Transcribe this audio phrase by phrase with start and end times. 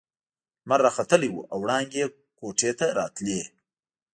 [0.63, 2.07] لمر راختلی وو او وړانګې يې
[2.37, 3.41] کوټې ته راتلې.